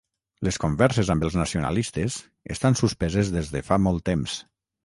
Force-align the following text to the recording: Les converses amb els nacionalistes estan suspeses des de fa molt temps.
Les 0.45 0.55
converses 0.63 1.11
amb 1.15 1.25
els 1.27 1.37
nacionalistes 1.41 2.17
estan 2.57 2.81
suspeses 2.83 3.33
des 3.39 3.55
de 3.57 3.63
fa 3.71 3.81
molt 3.89 4.07
temps. 4.13 4.43